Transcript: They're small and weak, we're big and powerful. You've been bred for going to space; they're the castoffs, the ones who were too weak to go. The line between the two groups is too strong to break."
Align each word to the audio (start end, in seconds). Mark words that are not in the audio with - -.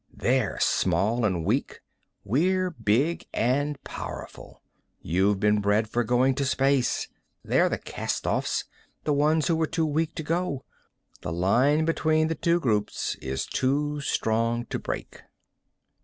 They're 0.11 0.57
small 0.59 1.25
and 1.25 1.45
weak, 1.45 1.79
we're 2.23 2.71
big 2.71 3.27
and 3.35 3.77
powerful. 3.83 4.63
You've 4.99 5.39
been 5.39 5.61
bred 5.61 5.87
for 5.87 6.03
going 6.03 6.33
to 6.41 6.43
space; 6.45 7.07
they're 7.43 7.69
the 7.69 7.77
castoffs, 7.77 8.63
the 9.03 9.13
ones 9.13 9.45
who 9.47 9.55
were 9.55 9.67
too 9.67 9.85
weak 9.85 10.15
to 10.15 10.23
go. 10.23 10.65
The 11.21 11.31
line 11.31 11.85
between 11.85 12.29
the 12.29 12.33
two 12.33 12.59
groups 12.59 13.13
is 13.21 13.45
too 13.45 13.99
strong 14.01 14.65
to 14.71 14.79
break." 14.79 15.21